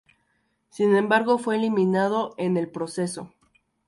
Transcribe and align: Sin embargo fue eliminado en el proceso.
Sin 0.71 0.95
embargo 0.95 1.37
fue 1.37 1.57
eliminado 1.57 2.33
en 2.39 2.57
el 2.57 2.71
proceso. 2.71 3.31